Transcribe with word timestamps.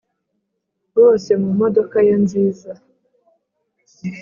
bose 0.97 1.29
mumodoka 1.41 1.97
ye 2.07 2.15
nziza 2.23 2.71